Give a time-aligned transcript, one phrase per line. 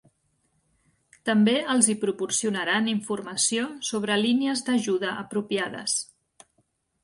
[1.29, 6.03] També els hi proporcionaran informació sobre línies d'ajuda apropiades.